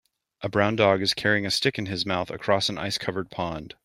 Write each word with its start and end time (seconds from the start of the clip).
A 0.41 0.49
brown 0.49 0.75
dog 0.77 1.03
is 1.03 1.13
carrying 1.13 1.45
a 1.45 1.51
stick 1.51 1.77
in 1.77 1.85
his 1.85 2.07
mouth 2.07 2.31
across 2.31 2.69
an 2.69 2.79
ice 2.79 2.97
covered 2.97 3.29
pond. 3.29 3.75